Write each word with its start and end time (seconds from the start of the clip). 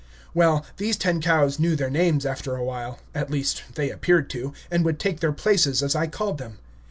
Well, 0.33 0.65
these 0.77 0.97
ten 0.97 1.21
cows 1.21 1.59
knew 1.59 1.75
their 1.75 1.91
names 1.91 2.25
after 2.25 2.55
a 2.55 2.63
while, 2.63 2.97
at 3.13 3.29
least 3.29 3.61
they 3.75 3.91
appeared 3.91 4.31
to, 4.31 4.51
and 4.71 4.83
would 4.83 4.97
take 4.97 5.19
their 5.19 5.31
places 5.31 5.83
as 5.83 5.95
I 5.95 6.07
called 6.07 6.39
them. 6.39 6.57